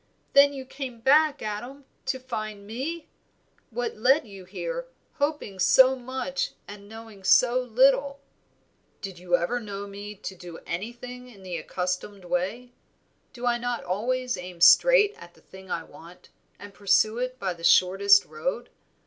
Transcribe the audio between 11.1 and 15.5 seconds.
in the accustomed way? Do I not always aim straight at the